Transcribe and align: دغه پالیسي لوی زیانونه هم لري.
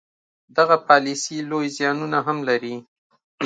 دغه 0.57 0.75
پالیسي 0.87 1.37
لوی 1.49 1.67
زیانونه 1.77 2.19
هم 2.27 2.37
لري. 2.49 2.75